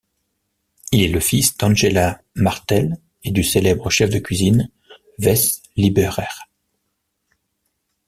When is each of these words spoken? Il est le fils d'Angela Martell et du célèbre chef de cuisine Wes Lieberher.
Il 0.91 1.03
est 1.03 1.09
le 1.09 1.19
fils 1.19 1.55
d'Angela 1.59 2.23
Martell 2.33 2.97
et 3.23 3.29
du 3.29 3.43
célèbre 3.43 3.91
chef 3.91 4.09
de 4.09 4.17
cuisine 4.17 4.67
Wes 5.19 5.61
Lieberher. 5.77 6.47